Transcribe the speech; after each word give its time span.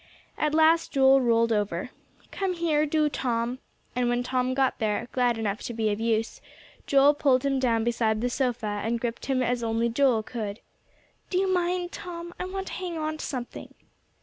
At 0.35 0.55
last 0.55 0.93
Joel 0.93 1.21
rolled 1.21 1.51
over. 1.53 1.91
"Come 2.31 2.53
here, 2.55 2.87
do, 2.87 3.07
Tom," 3.07 3.59
and 3.95 4.09
when 4.09 4.23
Tom 4.23 4.55
got 4.55 4.79
there, 4.79 5.07
glad 5.11 5.37
enough 5.37 5.61
to 5.61 5.75
be 5.75 5.91
of 5.91 5.99
use, 5.99 6.41
Joel 6.87 7.13
pulled 7.13 7.45
him 7.45 7.59
down 7.59 7.83
beside 7.83 8.19
the 8.19 8.29
sofa, 8.31 8.81
and 8.83 8.99
gripped 8.99 9.27
him 9.27 9.43
as 9.43 9.61
only 9.61 9.89
Joel 9.89 10.23
could. 10.23 10.59
"Do 11.29 11.37
you 11.37 11.53
mind, 11.53 11.91
Tom? 11.91 12.33
I 12.39 12.45
want 12.45 12.65
to 12.69 12.73
hang 12.73 12.97
on 12.97 13.17
to 13.19 13.23
something." 13.27 13.75